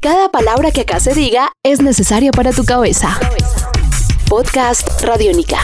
[0.00, 3.18] Cada palabra que acá se diga es necesaria para tu cabeza.
[4.28, 5.58] Podcast Radiónica.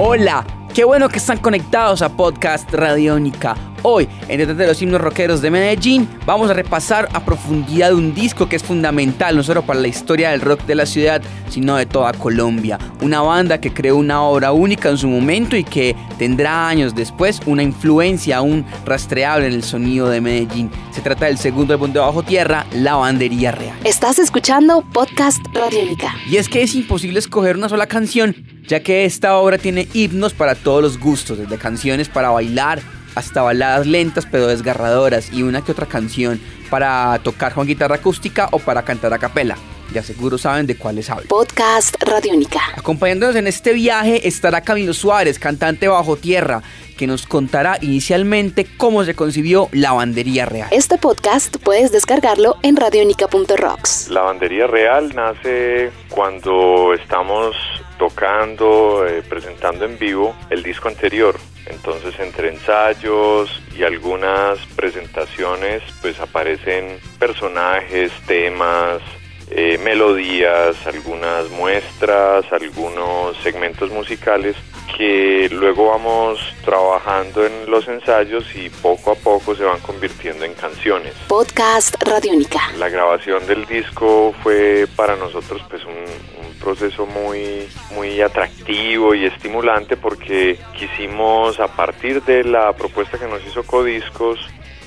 [0.00, 0.44] Hola,
[0.74, 3.54] qué bueno que están conectados a Podcast Radiónica.
[3.86, 8.14] Hoy, en Detrás de los himnos rockeros de Medellín, vamos a repasar a profundidad un
[8.14, 11.76] disco que es fundamental no solo para la historia del rock de la ciudad, sino
[11.76, 12.78] de toda Colombia.
[13.02, 17.42] Una banda que creó una obra única en su momento y que tendrá años después
[17.44, 20.70] una influencia aún rastreable en el sonido de Medellín.
[20.90, 23.76] Se trata del segundo álbum de Bajo Tierra, La Bandería Real.
[23.84, 26.14] Estás escuchando Podcast Radiónica.
[26.26, 28.34] Y es que es imposible escoger una sola canción,
[28.66, 32.80] ya que esta obra tiene himnos para todos los gustos, desde canciones para bailar,
[33.14, 38.48] hasta baladas lentas pero desgarradoras y una que otra canción para tocar con guitarra acústica
[38.50, 39.56] o para cantar a capela.
[39.92, 41.28] Ya seguro saben de cuáles hablo.
[41.28, 42.60] Podcast Radiónica.
[42.76, 46.62] Acompañándonos en este viaje estará Camilo Suárez, cantante bajo tierra,
[46.96, 50.68] que nos contará inicialmente cómo se concibió la bandería real.
[50.70, 54.08] Este podcast puedes descargarlo en radionica.rocks.
[54.08, 57.54] La bandería real nace cuando estamos
[57.98, 61.36] tocando, eh, presentando en vivo el disco anterior.
[61.66, 69.00] Entonces entre ensayos y algunas presentaciones pues aparecen personajes, temas,
[69.50, 74.56] eh, melodías, algunas muestras, algunos segmentos musicales
[74.96, 80.54] que luego vamos trabajando en los ensayos y poco a poco se van convirtiendo en
[80.54, 81.14] canciones.
[81.28, 82.60] Podcast Radiónica.
[82.78, 85.92] La grabación del disco fue para nosotros pues un,
[86.33, 86.33] un
[86.64, 93.44] proceso muy, muy atractivo y estimulante porque quisimos a partir de la propuesta que nos
[93.46, 94.40] hizo Codiscos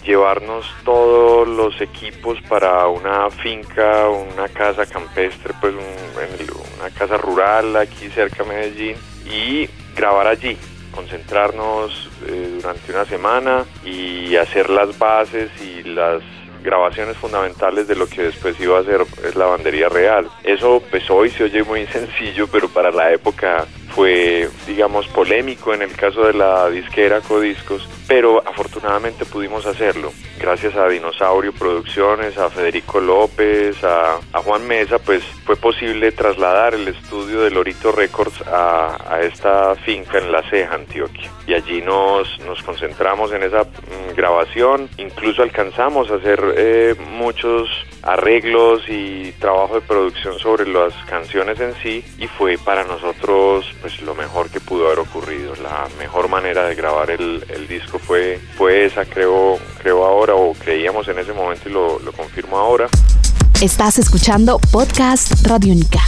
[0.03, 7.75] llevarnos todos los equipos para una finca, una casa campestre, pues un, una casa rural
[7.75, 8.95] aquí cerca de Medellín
[9.29, 10.57] y grabar allí,
[10.91, 16.23] concentrarnos eh, durante una semana y hacer las bases y las
[16.63, 20.29] grabaciones fundamentales de lo que después iba a ser es la bandería real.
[20.43, 23.65] Eso pues hoy se oye muy sencillo, pero para la época
[23.97, 30.13] fue, digamos, polémico en el caso de la disquera Codiscos, pero afortunadamente pudimos hacerlo.
[30.39, 36.75] Gracias a Dinosaurio Producciones, a Federico López, a, a Juan Mesa, pues fue posible trasladar
[36.75, 41.31] el estudio de Lorito Records a, a, esta finca en La Ceja, Antioquia.
[41.47, 47.67] Y allí nos, nos concentramos en esa mm, grabación, incluso alcanzamos a hacer eh, muchos
[48.07, 54.01] arreglos y trabajo de producción sobre las canciones en sí y fue para nosotros pues
[54.01, 55.53] lo mejor que pudo haber ocurrido.
[55.61, 60.53] La mejor manera de grabar el, el disco fue fue esa creo creo ahora o
[60.53, 62.87] creíamos en ese momento y lo, lo confirmo ahora.
[63.61, 65.99] Estás escuchando Podcast Radiónica.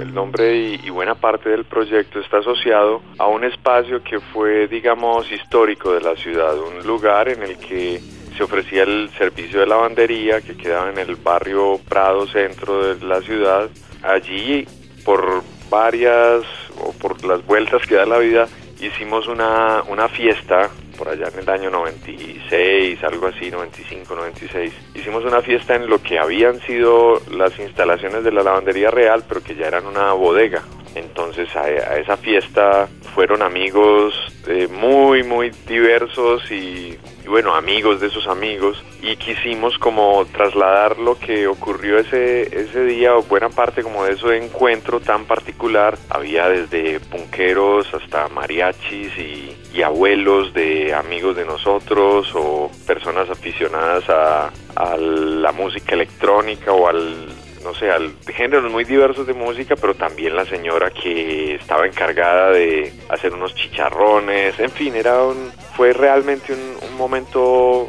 [0.00, 4.66] El nombre y, y, buena parte del proyecto está asociado a un espacio que fue,
[4.66, 8.00] digamos, histórico de la ciudad, un lugar en el que
[8.40, 13.20] se ofrecía el servicio de lavandería que quedaba en el barrio Prado Centro de la
[13.20, 13.68] ciudad.
[14.02, 14.66] Allí,
[15.04, 16.42] por varias
[16.78, 18.48] o por las vueltas que da la vida,
[18.80, 24.72] hicimos una, una fiesta por allá en el año 96, algo así, 95, 96.
[24.94, 29.42] Hicimos una fiesta en lo que habían sido las instalaciones de la lavandería real, pero
[29.42, 30.62] que ya eran una bodega.
[30.94, 31.68] Entonces a,
[31.98, 34.14] esa fiesta fueron amigos
[34.46, 38.82] eh, muy, muy diversos y, y, bueno, amigos de esos amigos.
[39.02, 44.12] Y quisimos como trasladar lo que ocurrió ese, ese día, o buena parte como de
[44.12, 45.96] ese encuentro tan particular.
[46.10, 54.08] Había desde punqueros hasta mariachis y, y abuelos de amigos de nosotros o personas aficionadas
[54.08, 57.28] a, a la música electrónica o al
[57.62, 62.50] no sé, al géneros muy diversos de música, pero también la señora que estaba encargada
[62.50, 67.88] de hacer unos chicharrones, en fin, era un, fue realmente un, un momento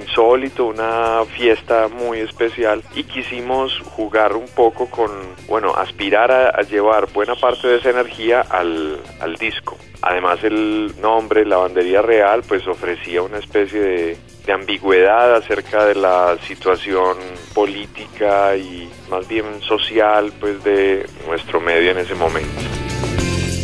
[0.00, 5.10] insólito, una fiesta muy especial y quisimos jugar un poco con,
[5.48, 9.76] bueno, aspirar a, llevar buena parte de esa energía al, al disco.
[10.02, 14.18] Además el nombre, la bandería real, pues ofrecía una especie de,
[14.50, 17.18] ambigüedad acerca de la situación
[17.54, 22.60] política y más bien social pues de nuestro medio en ese momento.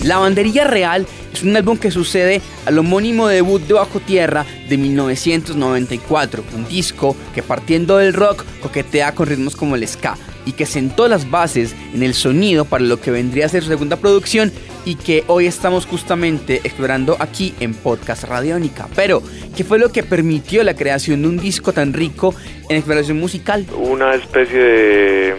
[0.05, 1.05] La Banderilla Real
[1.36, 7.14] es un álbum que sucede al homónimo debut de Bajo Tierra de 1994, un disco
[7.34, 10.16] que partiendo del rock coquetea con ritmos como el ska
[10.46, 13.68] y que sentó las bases en el sonido para lo que vendría a ser su
[13.68, 14.50] segunda producción
[14.86, 18.88] y que hoy estamos justamente explorando aquí en Podcast Radiónica.
[18.94, 19.22] Pero,
[19.54, 22.34] ¿qué fue lo que permitió la creación de un disco tan rico
[22.68, 23.66] en exploración musical?
[23.76, 25.34] Una especie de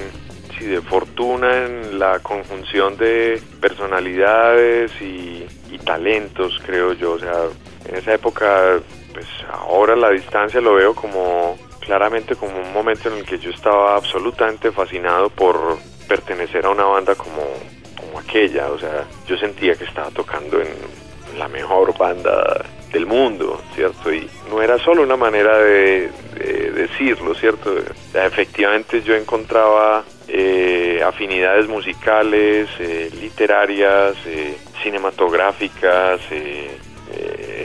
[0.67, 5.45] de fortuna en la conjunción de personalidades y,
[5.85, 7.13] talentos, creo yo.
[7.13, 7.45] O sea,
[7.85, 8.79] En esa época,
[9.13, 13.49] pues ahora la distancia lo veo como claramente como un momento en el que yo
[13.49, 15.77] estaba absolutamente fascinado por
[16.07, 17.43] pertenecer a una banda como,
[17.97, 20.67] como aquella, o sea, yo sentía que estaba tocando en
[21.37, 24.13] la mejor banda del mundo, ¿cierto?
[24.13, 26.09] Y no era solo una manera de,
[26.73, 27.75] decirlo, ¿cierto?
[28.13, 36.19] efectivamente yo encontraba eh, afinidades musicales, eh, literarias, eh, cinematográficas,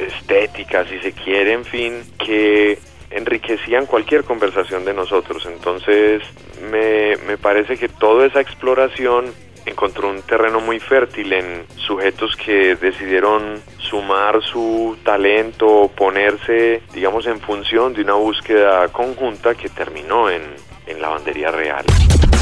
[0.07, 2.79] estéticas, si se quiere, en fin, que
[3.11, 5.47] enriquecían cualquier conversación de nosotros.
[5.47, 6.23] Entonces
[6.71, 9.27] me, me parece que toda esa exploración
[9.67, 17.41] encontró un terreno muy fértil en sujetos que decidieron sumar su talento, ponerse, digamos, en
[17.41, 20.43] función de una búsqueda conjunta que terminó en,
[20.87, 21.85] en lavandería real.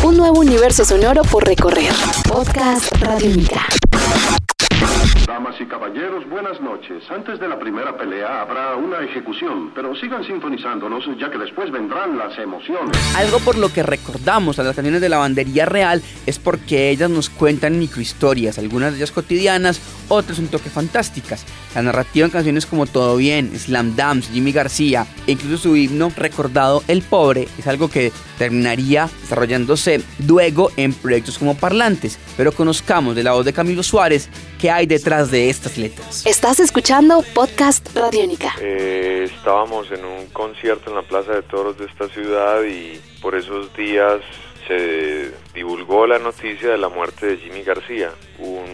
[0.03, 1.93] Un nuevo universo sonoro por recorrer.
[2.27, 3.31] Podcast Radio
[5.27, 7.05] Damas y caballeros, buenas noches.
[7.11, 12.17] Antes de la primera pelea habrá una ejecución, pero sigan sintonizándonos ya que después vendrán
[12.17, 12.97] las emociones.
[13.15, 17.11] Algo por lo que recordamos a las canciones de la bandería real es porque ellas
[17.11, 19.81] nos cuentan microhistorias, algunas de ellas cotidianas,
[20.11, 21.47] otras un toque fantásticas.
[21.75, 26.13] La narrativa en canciones como Todo Bien, Slam Dams, Jimmy García e incluso su himno
[26.17, 33.15] recordado El Pobre es algo que terminaría desarrollándose luego en proyectos como Parlantes, pero conozcamos
[33.15, 34.29] de la voz de Camilo Suárez
[34.61, 36.27] qué hay detrás de estas letras.
[36.27, 38.55] Estás escuchando Podcast Radiónica.
[38.61, 43.35] Eh, estábamos en un concierto en la Plaza de Toros de esta ciudad y por
[43.35, 44.21] esos días
[44.71, 48.65] se divulgó la noticia de la muerte de Jimmy García, un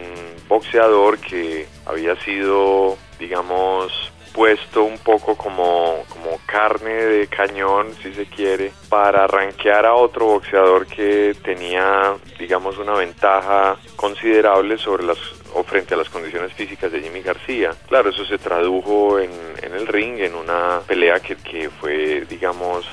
[0.46, 8.26] boxeador que había sido, digamos, puesto un poco como, como carne de cañón, si se
[8.26, 15.19] quiere, para arranquear a otro boxeador que tenía, digamos, una ventaja considerable sobre las
[15.54, 17.70] o frente a las condiciones físicas de Jimmy García.
[17.88, 19.31] Claro, eso se tradujo en,
[19.62, 22.84] en el ring, en una pelea que, que fue, digamos,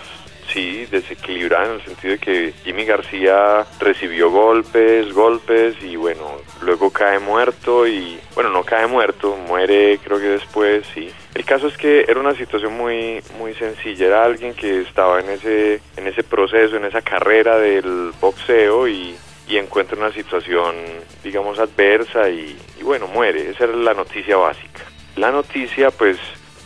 [0.54, 6.92] sí, desequilibrada en el sentido de que Jimmy García recibió golpes, golpes y bueno, luego
[6.92, 11.10] cae muerto y bueno, no cae muerto, muere creo que después, sí.
[11.34, 15.30] El caso es que era una situación muy muy sencilla, era alguien que estaba en
[15.30, 19.16] ese en ese proceso, en esa carrera del boxeo y
[19.48, 20.76] y encuentra una situación,
[21.22, 23.50] digamos, adversa y, y, bueno, muere.
[23.50, 24.82] Esa era la noticia básica.
[25.18, 26.18] La noticia, pues,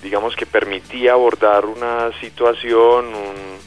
[0.04, 3.58] digamos que permitía abordar una situación, un,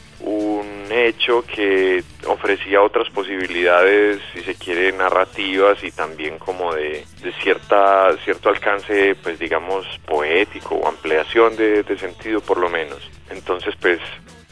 [0.91, 8.15] hecho que ofrecía otras posibilidades, si se quiere, narrativas y también como de, de cierta,
[8.23, 13.09] cierto alcance, pues digamos, poético o ampliación de, de sentido por lo menos.
[13.29, 13.99] Entonces, pues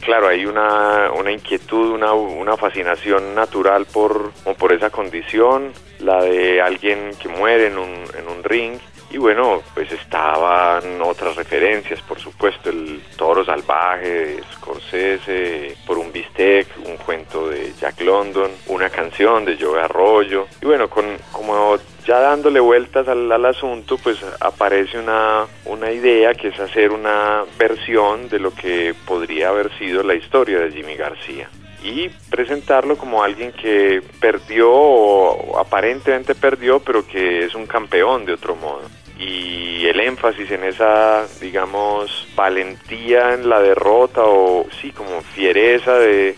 [0.00, 6.60] claro, hay una, una inquietud, una, una, fascinación natural por, por esa condición, la de
[6.60, 8.78] alguien que muere en un, en un ring
[9.12, 16.12] y bueno, pues estaban otras referencias, por supuesto, el Toro Salvaje de Scorsese, por un
[16.12, 20.46] bistec, un cuento de Jack London, una canción de Joe Arroyo.
[20.62, 21.76] Y bueno, con, como
[22.06, 28.28] ya dándole vueltas al, asunto, pues aparece una, una idea que es hacer una versión
[28.28, 31.48] de lo que podría haber sido la historia de Jimmy García
[31.82, 38.34] y presentarlo como alguien que perdió o aparentemente perdió, pero que es un campeón de
[38.34, 38.82] otro modo
[39.20, 46.34] y el énfasis en esa, digamos, valentía en la derrota o sí, como fiereza de,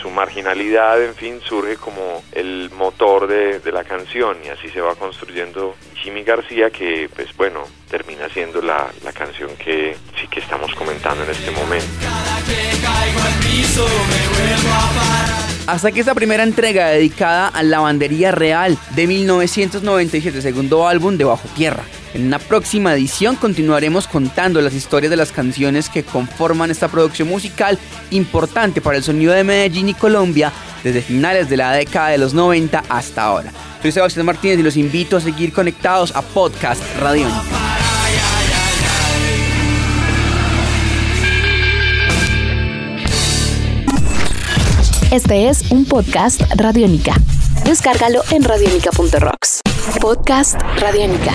[0.00, 4.96] su marginalidad, en fin, surge como el motor de, la canción y así se va
[4.96, 11.24] construyendo Jimmy García que, pues bueno, termina siendo la, canción que sí que estamos comentando
[11.24, 11.86] en este momento.
[15.66, 21.24] Hasta que esta primera entrega dedicada a la bandería real de 1997, segundo álbum de
[21.24, 21.84] Bajo Tierra.
[22.12, 27.28] En una próxima edición continuaremos contando las historias de las canciones que conforman esta producción
[27.28, 27.78] musical
[28.10, 30.52] importante para el sonido de Medellín y Colombia
[30.82, 33.52] desde finales de la década de los 90 hasta ahora.
[33.80, 37.42] Soy Sebastián Martínez y los invito a seguir conectados a Podcast Radiónica.
[45.10, 47.14] Este es un podcast Radiónica.
[47.64, 49.60] Descárgalo en radiónica.rocks.
[50.00, 51.34] Podcast Radiónica.